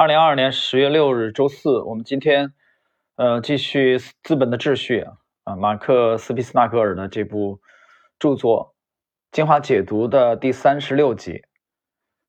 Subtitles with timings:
[0.00, 2.54] 二零二二年十月六日，周四，我们今天
[3.16, 5.02] 呃继续《资本的秩序》
[5.44, 7.60] 啊，马克思·皮斯纳格尔的这部
[8.18, 8.74] 著作
[9.30, 11.42] 精华解读的第三十六集，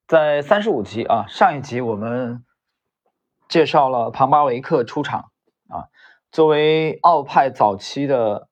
[0.05, 2.43] 在三十五集啊，上一集我们
[3.47, 5.31] 介绍了庞巴维克出场
[5.69, 5.87] 啊，
[6.29, 8.49] 作为奥派早期的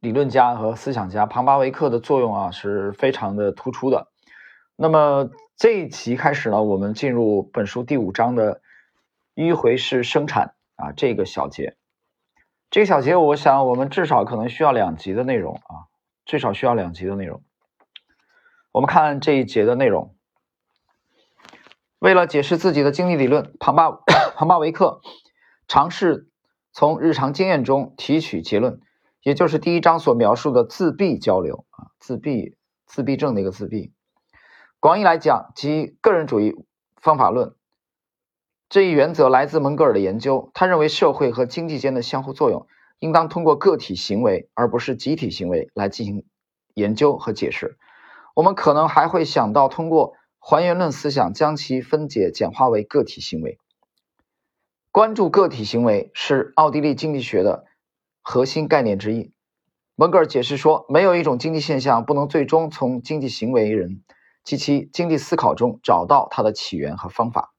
[0.00, 4.08] 理论家和思想家，庞巴维克的作用啊是非常的突出的。
[4.74, 8.62] 那么这一集开始呢，我们进入本书第五章的
[9.34, 11.76] 迂回式生产啊这个小节。
[12.70, 15.86] 这个小节，我想我们至少可能需要两集的内容啊，
[16.24, 17.42] 最少需要两集的内容。
[18.72, 20.16] 我们看这一节的内容。
[21.98, 23.90] 为了解释自己的经济理论，庞巴
[24.34, 25.00] 庞巴维克
[25.68, 26.28] 尝试
[26.72, 28.80] 从日常经验中提取结论，
[29.22, 32.56] 也就是第一章所描述的自闭交流啊，自闭
[32.86, 33.92] 自闭症的一个自闭。
[34.82, 36.56] 广义来讲，即个人主义
[36.96, 37.54] 方法论
[38.68, 40.50] 这一原则来自蒙格尔的研究。
[40.54, 42.66] 他认为，社会和经济间的相互作用
[42.98, 46.24] 应当通过个体行为，而不是集体行为来进行
[46.74, 47.78] 研究和解释。
[48.34, 53.60] 我们可能还会想到，通过还原论思想将其分解、简化为个体行为。
[54.90, 57.66] 关注个体行为是奥地利经济学的
[58.20, 59.30] 核心概念之一。
[59.94, 64.02] 蒙格尔解释说，没有一种经济现象不能最终从经济行为人。
[64.44, 67.54] 及其经济思考中找到它的起源和方法。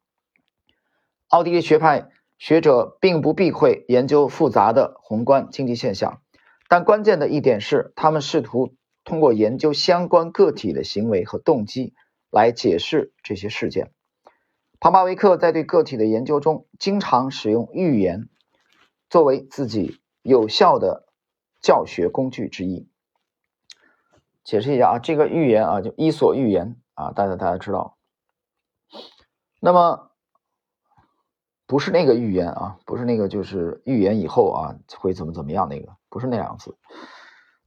[1.27, 6.21] 奥地利学派学者并不避讳研究复杂的宏观经济现象，
[6.67, 11.93] 但关键的一点是，他们试图通过研究相关个体的行为和动机
[12.29, 13.91] 来解释这些事件。
[14.79, 18.27] 庞巴维克在对个体的研究中，经常使用寓言
[19.09, 21.07] 作为自己有效的
[21.61, 22.89] 教学工具之一。
[24.43, 27.97] 解释一下啊，这个寓言啊，就《伊索寓言》啊，大家大家知道。
[29.61, 30.11] 那么
[31.65, 36.77] 不是那个寓言啊，不是那个，就是预言以后啊会怎么怎么样那个，不是那样子。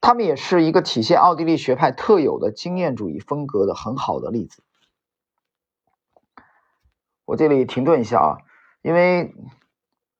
[0.03, 4.63] 他们也是一个体现奥地利学派特有的经验主义风格的很好的例子。
[7.25, 8.39] 我这里停顿一下啊，
[8.83, 9.35] 因为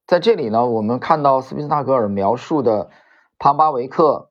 [0.07, 2.91] 在这里呢，我们看到斯宾斯纳格尔描述的
[3.39, 4.31] 庞巴维克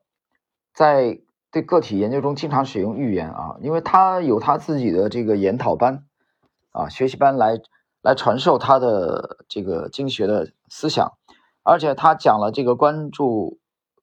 [0.74, 1.20] 在。
[1.56, 6.04] 对个体研究中经常使用预言啊，因为他有他自己的这个研讨班
[6.70, 7.58] 啊，学习班来
[8.02, 11.14] 来传授他的这个经济学的思想，
[11.62, 13.58] 而且他讲了这个关注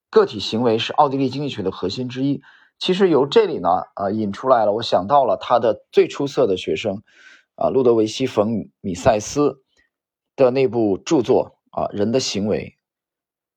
[0.09, 2.41] 个体行为是奥地利经济学的核心之一。
[2.79, 7.03] 其实由这里呢，呃，引出来了，我想到了他的最出色的学生
[7.53, 8.49] 啊，路德维希·冯·
[8.81, 9.61] 米塞斯
[10.35, 12.75] 的那部著作啊，《人的行为》，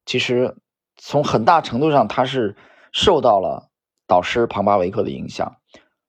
[0.04, 0.54] 其实
[0.96, 2.56] 从很大程度上他是
[2.92, 3.70] 受到了。
[4.06, 5.56] 导师庞巴维克的影响。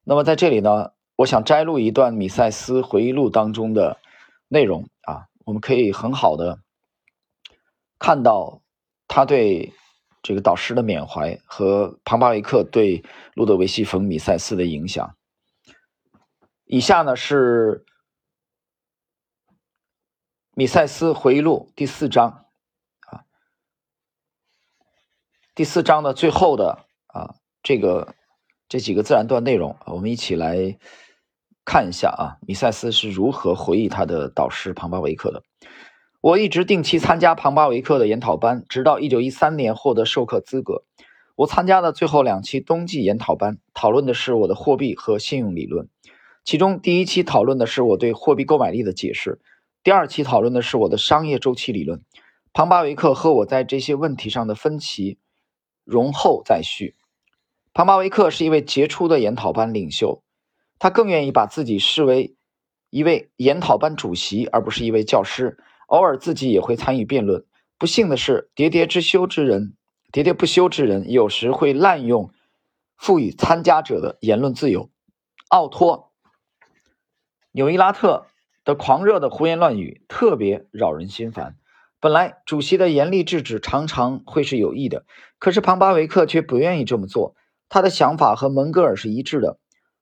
[0.03, 3.99] 那么在这里呢，我想摘录一段米塞斯回忆录当中的
[4.47, 6.59] 内容啊，我们可以很好的
[7.99, 8.61] 看到
[9.07, 9.73] 他对
[10.21, 13.03] 这个导师的缅怀和庞巴维克对
[13.33, 15.15] 路德维希·冯·米塞斯的影响。
[16.65, 17.85] 以下呢是
[20.53, 22.45] 米塞斯回忆录第四章
[23.07, 23.25] 啊，
[25.55, 27.35] 第四章的最后的啊。
[27.67, 28.15] 这个
[28.69, 30.77] 这几个自然段内容，我们一起来
[31.65, 32.39] 看一下啊。
[32.47, 35.43] 米塞斯是如何回忆他的导师庞巴维克的？
[36.21, 40.85] 我一直定期参加庞巴维克的研讨班，直到1913年获得授课资格。
[41.35, 45.89] 我参加的最后两期冬季研讨班，讨论的是我的货币和信用理论。
[46.45, 49.41] 其中第一期讨论的是我对货币购买力的解释，
[49.83, 52.01] 第二期讨论的是我的商业周期理论。
[52.53, 55.17] 庞巴维克和我在这些问题上的分歧，
[55.83, 56.95] 容后再叙。
[57.77, 60.23] 庞巴维克是一位杰出的研讨班领袖，
[60.79, 62.35] 他更愿意把自己视为
[62.89, 65.59] 一位研讨班主席，而不是一位教师。
[65.85, 67.45] 偶尔自己也会参与辩论。
[67.77, 69.75] 不幸的是，喋喋之休之人，
[70.11, 72.31] 喋喋不休之人，有时会滥用
[72.97, 74.89] 赋予参加者的言论自由。
[75.49, 76.09] 奥托·
[77.51, 78.25] 纽伊拉特
[78.65, 81.57] 的狂热的胡言乱语特别扰人心烦。
[81.99, 85.05] 本来主席的严厉制止常常会是有益的，
[85.37, 87.35] 可是庞巴维克却不愿意这么做。
[87.69, 89.59] 他的想法和蒙格尔是一致的，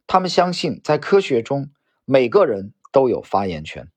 [0.08, 1.72] 他们相信在科学中
[2.06, 3.92] 每个人都有发言权。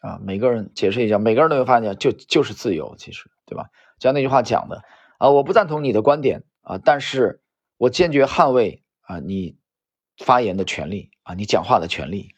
[0.00, 3.70] 啊，每个人解释一下，每个人都有发言权，就就是自由，其实对吧？
[3.98, 4.82] 就像那句话讲的
[5.18, 7.40] 啊，我不赞同你的观点啊，但是
[7.78, 9.56] 我坚决捍卫啊你
[10.18, 12.28] 发言的权利啊，你讲话的权利。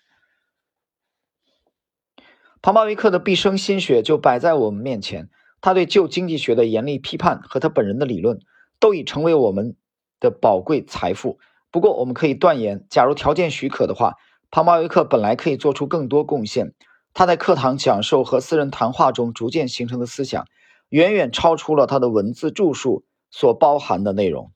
[2.62, 5.28] 庞巴维克的毕生心血就摆在我们面前，
[5.60, 8.38] 他对旧经济学的严厉批判和他本人的理论。
[8.80, 9.76] 都已成为我们
[10.20, 11.38] 的宝贵财富。
[11.70, 14.14] 不过，我们可以断言，假如条件许可的话，
[14.50, 16.74] 庞巴维克本来可以做出更多贡献。
[17.12, 20.46] 他在课堂讲授和私人谈话中逐渐形成的思想，
[20.88, 24.52] 远远超出了他的文字著述所包含的内容。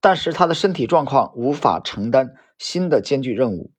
[0.00, 3.72] 但是他的身体状况无法承担新的艰巨任务，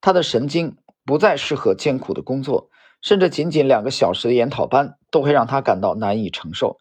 [0.00, 2.70] 他的神经不再适合艰苦的工作，
[3.02, 6.78] 甚至仅仅两个小时的研讨班都会让他感到难以承受。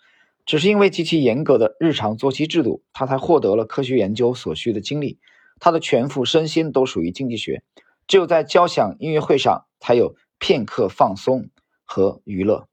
[0.49, 5.19] 只是因为极其严格的日常作息制度，他才获得了科学研究所需的精力。
[5.59, 7.61] 他的全副身心都属于经济学，
[8.07, 11.51] 只有在交响音乐会上才有片刻放松
[11.85, 12.67] 和娱乐。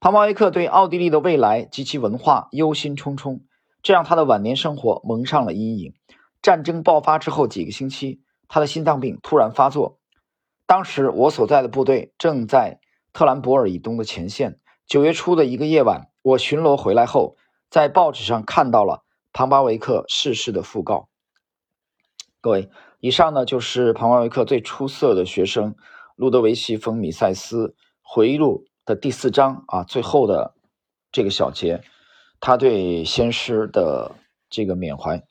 [0.00, 3.40] 庞巴维克对奥地利的未来及其文化忧心忡忡，
[3.82, 5.92] 这让他的晚年生活蒙上了阴影。
[6.40, 9.98] 战争爆发之后几个星期，他的心脏病突然发作。
[10.64, 12.80] 当时我所在的部队正在
[13.12, 14.58] 特兰博尔以东的前线。
[14.88, 17.36] 九月初的一个夜晚，我巡逻回来后，
[17.68, 19.04] 在报纸上看到了
[19.34, 21.10] 庞巴维克逝世的讣告。
[22.40, 22.70] 各位，
[23.00, 25.76] 以上呢就是庞巴维克最出色的学生
[26.16, 30.54] 路德维希·冯·米塞斯回忆录的第四章啊，最后的
[31.12, 31.84] 这个小节，
[32.40, 34.14] 他对先师的
[34.48, 35.22] 这个缅怀。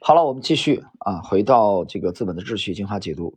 [0.00, 3.36] 好了，我们继续啊，回到这个资本的秩序精华解读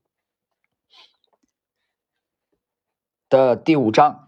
[3.27, 4.22] 的第五章。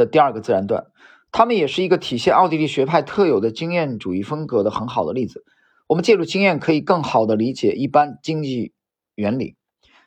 [0.00, 0.86] 的第二个自然段，
[1.30, 5.44] 他们也是一个体现奥地利学派特有的经验主义风格的很好的例子。
[5.86, 8.72] 我们借助经验，可以更好地理解一般经济
[9.14, 9.56] 原理，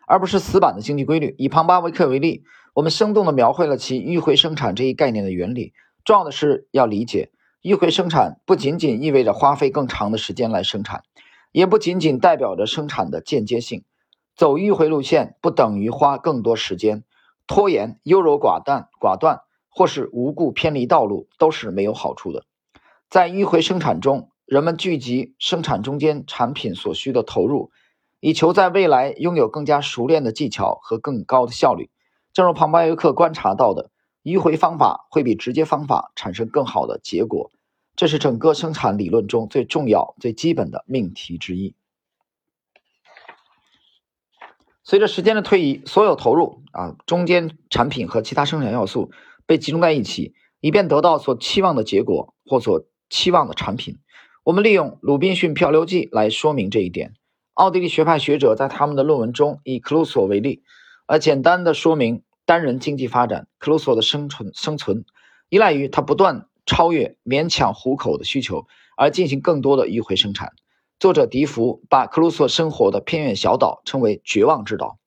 [0.08, 1.36] 而不是死板的经济规律。
[1.38, 2.44] 以庞巴维克为例，
[2.74, 5.74] 我们生动地描绘了其迂回生产这一概念的原理。
[6.04, 7.32] 重要的是要理解，
[7.62, 11.04] 迂回生产不仅仅意味着花费更长的时间来生产，
[11.52, 13.84] 也不仅仅代表着生产的间接性。
[14.36, 17.04] 走迂回路线不等于花更多时间，
[17.46, 19.42] 拖延、优柔寡断、寡断。
[19.76, 22.46] 或是无故偏离道路都是没有好处的。
[23.10, 27.72] 在迂回生产中，人们聚集生产中间产品所需的投入，
[28.20, 31.90] 以求在未来拥有更加熟练的技巧和更高的效率。
[32.34, 33.92] 正如庞巴维克观察到的，
[34.24, 37.52] 迂回方法会比直接方法产生更好的结果。
[37.96, 41.76] 这是整个生产理论中最重要、最基本的命题之一。
[44.84, 49.12] 随着时间的推移，所有投入啊，中间产品和其他生产要素。
[49.46, 53.98] 被集中在一起，以便得到所期望的结果或所期望的产品。
[54.44, 57.14] 我们利用《鲁滨逊漂流记》来说明这一点。
[57.54, 60.64] 奥地利学派学者在他们的论文中以克鲁索为例，
[61.06, 63.48] 而简单的说明单人经济发展。
[63.60, 65.06] 克鲁索的生存生存
[65.50, 68.66] 依赖于他不断超越勉强糊口的需求，
[68.98, 70.54] 而进行更多的迂回生产。
[71.00, 74.98] 作者迪福把克鲁索生活的偏远小岛称为“绝望之岛”。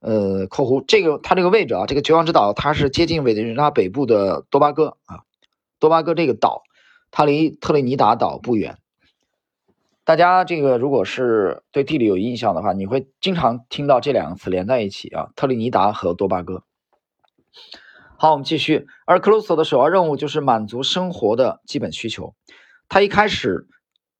[0.00, 5.24] 呃，括弧这个它这个位置啊，这个绝望之岛它是接近委内瑞拉北部的多巴哥啊，
[5.78, 6.62] 多巴哥这个岛，
[7.10, 8.78] 它离特立尼达岛不远。
[10.04, 16.62] 大家这个如果是对地理有印象的话，你会经常听到这两个词连在一起啊，特立尼达和多巴哥。
[18.16, 18.86] 好，我们继续。
[19.04, 22.34] 而克鲁索的首要任务就是满足生活的基本需求。
[22.88, 23.66] 他一开始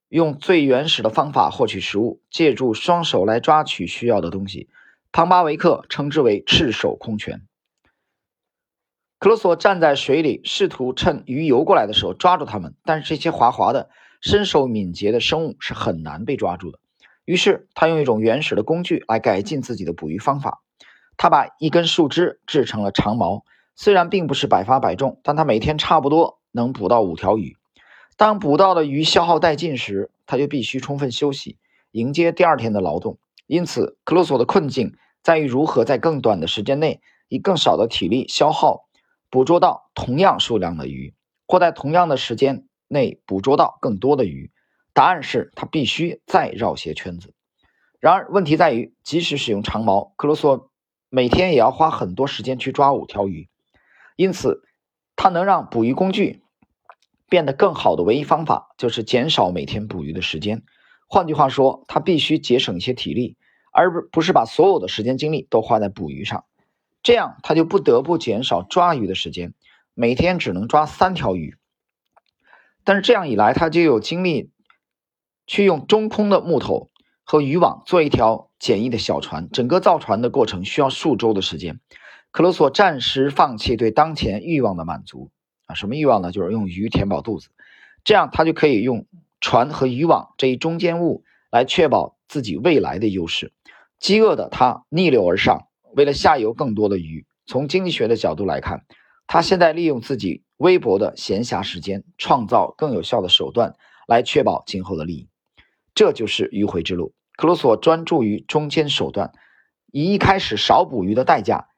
[0.08, 4.69] 用最原始的方法获取食物，借助双手来抓取需要的东西。
[5.17, 7.41] 庞巴维克称之为赤手空拳。
[9.19, 13.89] 克罗索站在水里，试图趁鱼游过来的时候抓住它们，但是这些滑滑的、
[14.21, 16.79] 身手敏捷的生物是很难被抓住的。
[17.25, 20.61] 于是他用一种原始的工具来改进自己的捕鱼方法。
[21.17, 23.43] 他把一根树枝制成了长矛，
[23.75, 27.56] 虽然并不是百发百中，但他每天差不多能捕到五条鱼。
[28.19, 31.56] 当捕到的鱼消耗殆尽时，他就必须充分休息，
[31.93, 33.17] 迎接第二天的劳动。
[33.46, 34.94] 因此，克罗索的困境。
[35.27, 38.87] 在于如何在更短的时间内，以更少的体力消耗，
[39.29, 41.17] 捕捉到同样数量的鱼，
[41.49, 44.53] 或在同样的时间内捕捉到更多的鱼。
[44.93, 47.35] 答案是他必须再绕些圈子。
[47.99, 50.71] 然而，问题在于，即使使用长矛，克罗索
[51.09, 53.49] 每天也要花很多时间去抓五条鱼。
[54.15, 54.63] 因此，
[55.17, 56.45] 他能让捕鱼工具
[57.29, 60.63] 变得更好的唯一方法，就是减少每天捕鱼的时间。
[61.09, 63.37] 换句话说，他必须节省一些体力。
[63.77, 66.47] 而不不是把所有的时间精力都花在捕鱼上，
[67.03, 69.53] 这样他就不得不减少抓鱼的时间，
[69.93, 71.59] 每天只能抓三条鱼。
[72.85, 74.51] 但是这样一来，他就有精力
[75.47, 76.89] 去用中空的木头
[77.23, 79.51] 和渔网做一条简易的小船。
[79.51, 81.79] 整个造船的过程需要数周的时间。
[82.31, 85.31] 克罗索暂时放弃对当前欲望的满足
[85.67, 86.33] 啊，什么欲望呢？
[86.33, 87.51] 就是用鱼填饱肚子，
[88.05, 89.06] 这样他就可以用
[89.41, 93.53] 船和渔网这一中间物来确保自己未来的优势。
[93.98, 97.26] 饥饿的他逆流而上，为了下游更多的鱼。
[97.46, 98.84] 从经济学的角度来看，
[99.26, 103.76] 他现在利用自己微薄的闲暇时间，创造更有效的手段
[104.06, 105.29] 来确保今后的利益。
[105.94, 107.15] 这就是迂回之路。
[107.36, 109.32] 克鲁索专注于中间手段，
[109.93, 111.69] 以一开始少捕鱼的代价，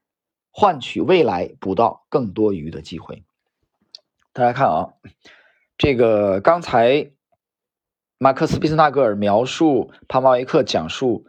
[0.50, 3.24] 换取未来捕到更多鱼的机会。
[4.32, 4.94] 大家看啊，
[5.76, 7.10] 这个刚才
[8.18, 11.26] 马克思·毕斯纳格尔描述帕马维克讲述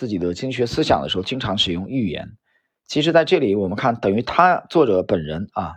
[0.00, 2.38] 自己的经济学思想的时候，经常使用寓言。
[2.86, 5.74] 其实，在这里我们看，等于他作者本人啊，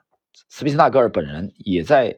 [0.47, 2.17] 斯皮斯纳格尔本人也在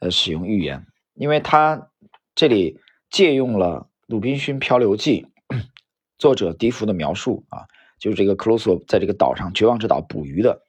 [0.00, 1.90] 呃使用寓言，因为他
[2.34, 5.28] 这里借用了《鲁滨逊漂流记》
[6.18, 7.68] 作者笛福的描述啊，
[8.00, 10.60] 就是这个克鲁索在这个岛上绝望之岛捕鱼的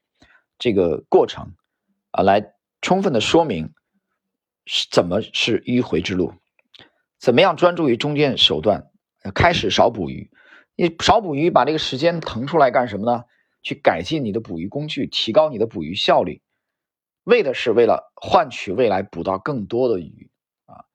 [0.59, 1.55] 这个过程
[2.11, 3.73] 啊，来充分的说明
[4.67, 6.35] 是怎么是迂回之路，
[7.17, 8.85] 怎么样专注于中间手段，
[9.33, 10.29] 开始少捕鱼，
[10.79, 13.25] 你少捕鱼把这个时间腾出来干什么呢？
[13.61, 16.41] 去改进你的捕鱼工具，提高你的捕鱼效率，
[17.25, 20.31] 为的是为了换取未来捕到更多的鱼
[20.67, 20.85] 啊！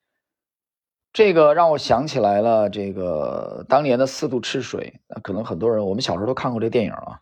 [1.12, 7.20] 这个让我想起来了，这个当年的《四渡赤水》，可能很多人我们小时候都看过这电影啊，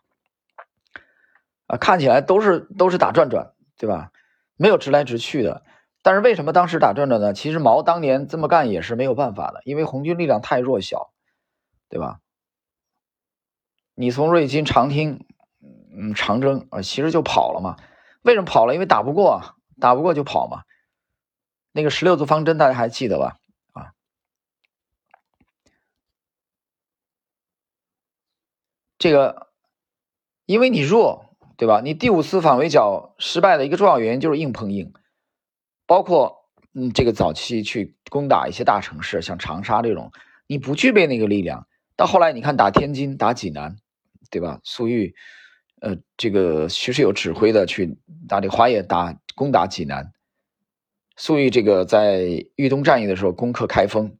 [1.67, 4.13] 啊，看起来都是都是打转转，对吧？
[4.55, 5.65] 没有直来直去的。
[6.01, 7.33] 但是为什么当时打转转呢？
[7.33, 11.11] 其实毛当年这么干也是没有办法的，因为红军力量太弱小，
[11.89, 12.21] 对吧？
[13.95, 15.25] 你从瑞金长汀。
[15.95, 17.77] 嗯，长征啊，其实就跑了嘛。
[18.23, 18.73] 为什么跑了？
[18.73, 20.63] 因为打不过，打不过就跑嘛。
[21.71, 23.37] 那个十六字方针大家还记得吧？
[23.73, 23.93] 啊，
[28.97, 29.51] 这个，
[30.47, 31.79] 因为你弱，对吧？
[31.81, 34.93] 你第五次反围剿失败的一个重要原因就是硬碰硬，
[35.85, 40.11] 包括嗯，这个早期去攻打一些大城市，像长沙这种，
[40.47, 41.67] 你不具备那个力量。
[41.95, 43.77] 到后来你看打天津、打济南，
[44.33, 44.59] 对吧？
[44.63, 45.13] 粟裕。
[45.79, 47.97] 呃，这个其实有指挥的去
[48.27, 50.13] 打这华野打攻打济南，
[51.17, 54.17] 粟裕这个在豫东战役的时候攻克开封，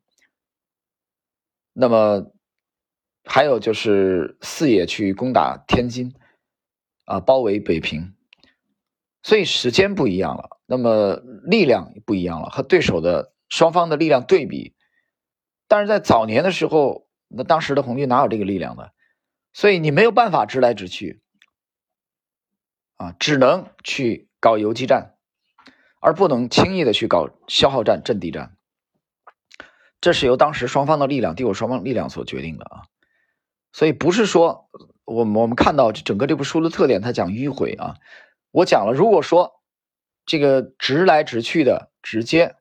[1.72, 2.34] 那么
[3.24, 6.14] 还有就是四野去攻打天津，
[7.06, 8.14] 啊，包围北平，
[9.22, 11.16] 所以时间不一样了，那么
[11.46, 14.76] 力量不一样了，和对手的双方的力量对比，
[15.70, 18.90] 但是在早年的时候，那当时的红军哪有这个力量呢？
[19.54, 21.22] 所以你没有办法直来直去。
[22.96, 25.16] 啊，只能去搞游击战，
[26.00, 28.56] 而不能轻易的去搞消耗战、阵地战。
[30.00, 32.84] 这是由当时双方的力量、敌我双方力量所决定的啊。
[33.74, 34.70] 所以不是说
[35.06, 37.96] 我们我们看到整个这部书的特点，它讲迂回啊。
[38.52, 39.62] 我讲了，如果说
[40.26, 42.56] 这个直来直去的直接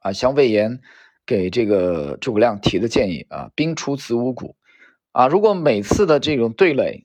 [0.00, 0.80] 啊，像魏延
[1.24, 4.56] 给这个诸葛亮提的建议啊，兵出子午谷
[5.12, 7.04] 啊，如果每次的这种对垒。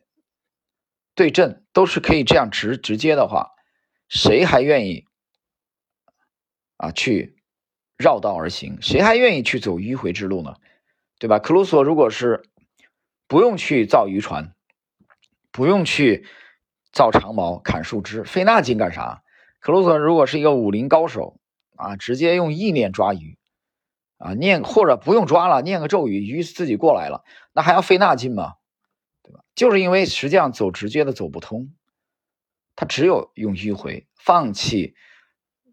[1.16, 3.52] 对阵都是可以这样直直接的话，
[4.10, 5.06] 谁还愿意
[6.76, 7.36] 啊去
[8.00, 8.80] 绕道而行？
[8.82, 10.56] 谁还愿意去走迂回之路呢？
[11.20, 11.38] 对吧？
[11.38, 12.50] 克鲁索如果是
[13.28, 14.56] 不用去造渔船，
[15.52, 16.26] 不用去
[16.92, 19.22] 造长矛砍树枝，费那劲干啥？
[19.60, 21.40] 克鲁索如果是一个武林高手
[21.76, 23.38] 啊，直接用意念抓鱼
[24.18, 28.56] 啊，念或者不用抓了，念个咒语，鱼自己过来了，那还要费那劲吗？
[29.24, 31.74] 对吧就是因为实际上走直接的走不通，
[32.76, 34.96] 他只有用迂回，放弃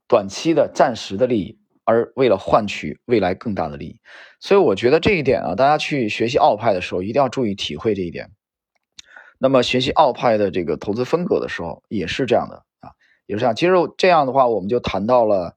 [0.06, 4.00] 短期的暂时的利益，而为了换取未来更大的利益。
[4.38, 8.30] 所以我觉得这一点啊，大家去学习奥派的时候一定要注意体会这一点。
[9.38, 12.92] 那么学习奥派的这个投资风格的时候也是这样的啊，
[13.25, 13.56] 也是这样。
[13.56, 15.56] 其实这样的话，我们就谈到了，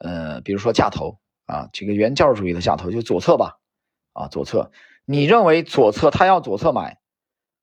[0.00, 3.58] 呃，比如说价投啊，这个原教旨主义的价投就左侧吧，
[4.14, 4.72] 啊，左侧，
[5.10, 6.98] 你认为左侧他要左侧买？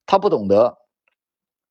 [0.07, 0.79] 他不懂得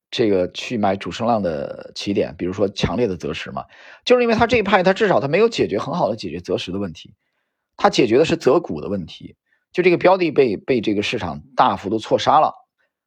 [0.08, 3.64] 这个去买主升浪的起点，比如说强烈的择时嘛，
[4.04, 7.16] 就是因为他这一派，他至少他没有解决很好的解决择时的问题，
[7.76, 9.34] 他解决的是择股的问题，
[9.72, 12.54] 就这个标的被被这个市场大幅度错杀了，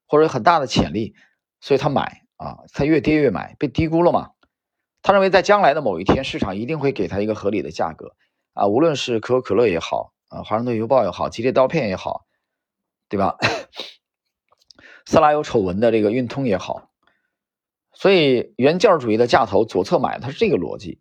[0.05, 1.15] 或者很大的潜力，
[1.62, 4.31] 所以他买啊，他越跌越买，被低估了嘛，
[5.01, 8.13] 他认为在将来的某一天，市场一定会给他一个合理的价格。
[8.51, 12.26] 啊，无论是可口可乐也好啊，华盛顿邮报也好，吉列刀片也好，
[13.10, 13.38] 对吧？
[15.06, 16.92] 色拉有丑闻的这个运通也好，
[17.94, 21.00] 所以原教旨主义的价投左侧买，它是这个逻辑，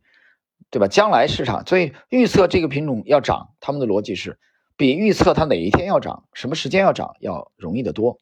[0.70, 0.86] 对吧？
[0.86, 4.38] 将来市场，所以预测这个品种要涨，他们的逻辑是
[4.76, 8.20] 比预测它哪一天要涨、什么时间要涨要容易得多。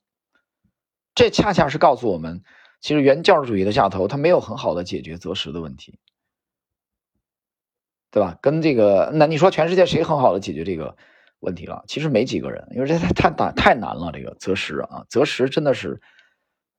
[1.15, 2.43] 这恰恰是告诉我们，
[2.81, 5.99] 其实原教旨主义的价投它没有很好的解决择时的问题，
[8.11, 8.39] 对吧？
[8.41, 10.97] 跟这个，那你说全世界谁很好的解决这个？
[11.45, 14.11] 问题了，其实没几个人，因为这太太太难了。
[14.13, 16.01] 这个择时啊，择时真的是，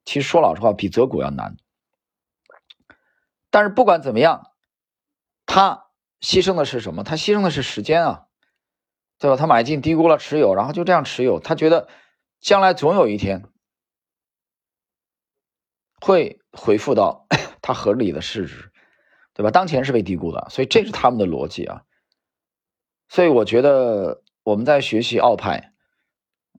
[0.03, 1.55] 其实说老实话，比择股要难。
[3.49, 4.51] 但是不管怎么样，
[5.45, 5.85] 他
[6.19, 7.03] 牺牲的是什么？
[7.03, 8.25] 他牺牲的是时间啊，
[9.17, 9.37] 对吧？
[9.37, 11.87] 他买进低估了持有，然后就这样持有，他觉得
[12.41, 13.45] 将来总有一天
[16.01, 17.27] 会回复到
[17.61, 18.71] 他合理的市值，
[19.33, 19.51] 对吧？
[19.51, 21.83] 当前是被低估的，所以这是他们的逻辑啊。
[23.07, 25.71] 所以我觉得我们在学习奥派，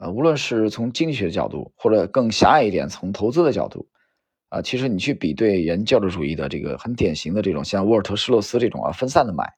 [0.00, 3.88] 呃，无论是从经济学的角度，或者更狭隘一点，从投资的角度，
[4.48, 9.54] 啊，其实你去比对原教旨主义的这个很典型的这种，像沃尔特施洛斯这种啊，分散的买，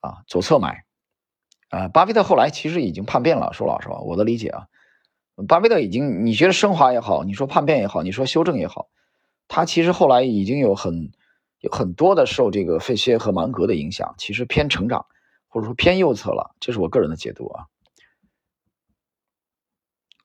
[0.00, 0.84] 啊，左侧买。
[1.68, 3.52] 啊，巴菲特后来其实已经叛变了。
[3.52, 4.66] 说老实话，我的理解啊，
[5.46, 8.88] 巴菲特已经，你觉得升华也好，你说叛变也好，你说修正也好，
[9.46, 11.12] 他其实后来已经有很
[11.60, 15.06] 有很多的受这个费歇和芒格的影响，其实偏成长
[15.54, 16.56] 或者说偏右侧了。
[16.58, 17.66] 这是我个人的解读啊。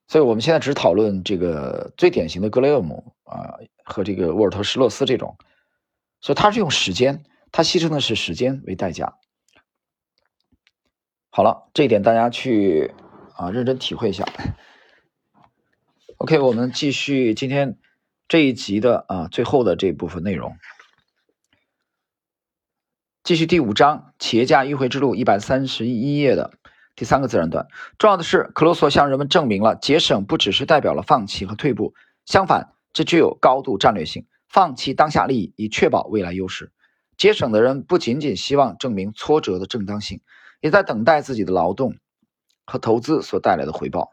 [0.08, 5.38] 所以我们现在只讨论这个最典型的格雷厄姆啊和这个沃尔特施洛斯这种，
[6.20, 9.20] 所以他是用时间，他牺牲的是时间为代价。
[11.30, 12.92] 好了，这一点大家去
[13.36, 14.26] 啊认真体会一下。
[16.18, 17.78] OK，我们继续今天
[18.28, 20.58] 这一集的啊最后的这部分内容，
[23.30, 26.50] 继续第五章企业家迂回之路一百三十一页的
[26.96, 27.68] 第三个自然段。
[28.00, 31.94] 重要的是，克罗索向人们证明了节省不只是代表了放弃和退步，
[32.26, 34.26] 相反，这具有高度战略性。
[34.48, 36.72] 放弃当下利益以确保未来优势。
[37.18, 40.22] 节省的人不仅仅希望证明挫折的正当性。
[40.60, 41.98] 也在等待自己的劳动
[42.66, 44.10] 和投资所带来的回报。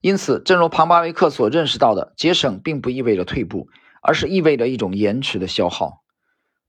[0.00, 3.68] 因此，正如庞巴维克所认识到的，节省并不意味着退步，
[4.02, 6.04] 而是意味着一种延迟的消耗。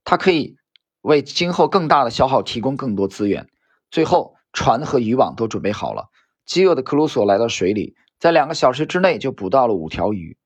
[0.04, 0.56] 它可以
[1.00, 3.48] 为今后更大的消耗提供更多资源。
[3.90, 6.08] 最后，船和渔网都准备好了。
[6.44, 10.36] 饥饿的克鲁索来到水里，在两个小时之内就捕到了五条鱼。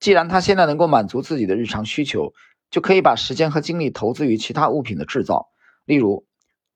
[0.00, 2.32] 既然他现在能够满足自己的日常需求，
[2.70, 5.48] 就可以把时间和精力投资于其他物品的制造。
[5.84, 6.26] 例如，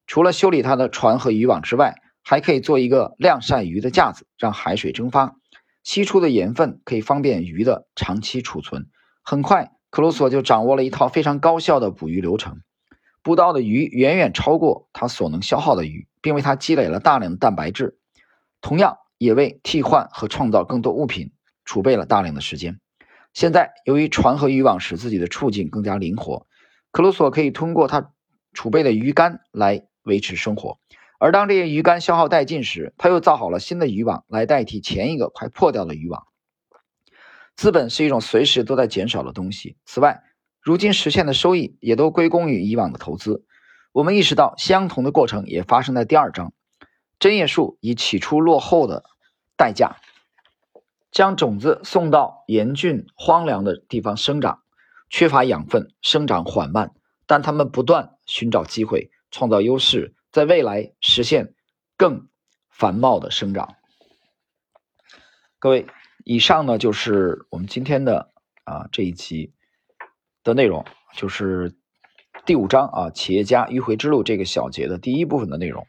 [0.06, 5.34] 除了修理他的船和渔网之外，还可以做一个晾晒鱼的架子，让海水蒸发，
[5.82, 8.88] 析出的盐分可以方便鱼的长期储存。
[9.22, 12.60] 很快，克鲁索就掌握了一套非常高效的捕鱼流程，
[13.22, 17.98] 捕到的鱼远远超过他所能消耗的鱼，并为他积累了大量的蛋白质，
[18.60, 21.32] 同样也为替换和创造更多物品
[21.64, 22.80] 储备了大量的时间。
[23.34, 26.46] 现在，由于船和渔网使自己的处境更加灵活，
[26.92, 28.12] 克鲁索可以通过他。
[28.52, 30.80] 储备的鱼竿来维持生活，
[31.20, 36.26] 而当这些鱼竿消耗殆尽时，他又造好了新的渔网来代替前一个快破掉的渔网。
[37.56, 39.76] 资本是一种随时都在减少的东西。
[39.84, 40.22] 此外，
[40.60, 43.44] 如今实现的收益也都归功于以往的投资。
[43.92, 46.52] 我们意识到，相同的过程也发生在第二章。
[47.18, 49.04] 针叶树以起初落后的
[49.56, 49.96] 代价，
[51.10, 54.62] 将种子送到严峻荒凉的地方生长，
[55.10, 56.92] 缺乏养分，生长缓慢。
[57.26, 61.54] 但他们不断寻找机会，创造优势，在未来实现
[61.96, 62.28] 更
[62.70, 63.76] 繁茂的生长。
[65.58, 65.86] 各位，
[66.24, 68.32] 以上呢就是我们今天的
[68.64, 69.52] 啊这一集
[70.42, 71.74] 的内容，就是
[72.46, 75.86] 第五章啊企业家迂回之路这个小节的第一部分的内容。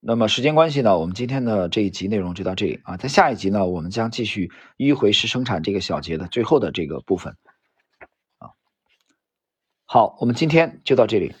[0.00, 7.36] 那么时间关系呢，我们今天的这一集内容就到这里啊，在下一集呢，我们将继续迂回式生产这个小节的最后的这个部分。
[9.86, 11.34] 好，我们今天就到这里。